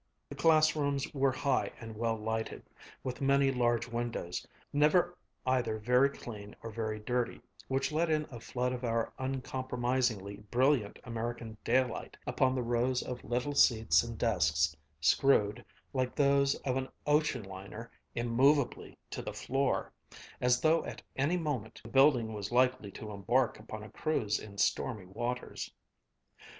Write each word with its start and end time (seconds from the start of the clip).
The 0.29 0.35
classrooms 0.35 1.13
were 1.13 1.31
high 1.31 1.71
and 1.79 1.95
well 1.95 2.17
lighted, 2.17 2.63
with 3.03 3.21
many 3.21 3.51
large 3.51 3.87
windows, 3.87 4.43
never 4.73 5.15
either 5.45 5.77
very 5.77 6.09
clean 6.09 6.55
or 6.63 6.71
very 6.71 6.99
dirty, 6.99 7.39
which 7.67 7.91
let 7.91 8.09
in 8.09 8.25
a 8.31 8.39
flood 8.39 8.73
of 8.73 8.83
our 8.83 9.13
uncompromisingly 9.19 10.37
brilliant 10.49 10.97
American 11.03 11.55
daylight 11.63 12.17
upon 12.25 12.55
the 12.55 12.63
rows 12.63 13.03
of 13.03 13.23
little 13.23 13.53
seats 13.53 14.01
and 14.01 14.17
desks 14.17 14.75
screwed, 15.01 15.63
like 15.93 16.15
those 16.15 16.55
of 16.61 16.77
an 16.77 16.89
ocean 17.05 17.43
liner, 17.43 17.91
immovably 18.15 18.97
to 19.11 19.21
the 19.21 19.33
floor, 19.33 19.91
as 20.41 20.61
though 20.61 20.83
at 20.83 21.03
any 21.15 21.37
moment 21.37 21.79
the 21.83 21.89
building 21.91 22.33
was 22.33 22.51
likely 22.51 22.89
to 22.89 23.11
embark 23.11 23.59
upon 23.59 23.83
a 23.83 23.89
cruise 23.91 24.39
in 24.39 24.57
stormy 24.57 25.05
waters. 25.05 25.69